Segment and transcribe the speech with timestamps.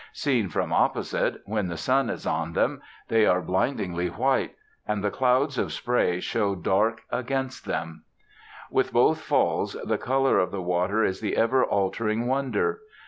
[0.13, 4.55] Seen from opposite, when the sun is on them, they are blindingly white,
[4.87, 8.01] and the clouds of spray show dark against them.
[8.71, 12.79] With both Falls the colour of the water is the ever altering wonder.